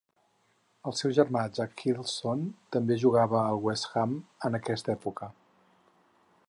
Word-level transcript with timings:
El 0.91 0.95
seu 1.01 1.11
germà 1.17 1.43
Jack 1.57 1.83
Hilsdon 1.91 2.41
també 2.77 2.97
jugava 3.05 3.41
al 3.43 3.61
West 3.67 3.87
Ham 4.03 4.15
en 4.49 4.61
aquesta 4.61 4.95
època. 4.97 5.33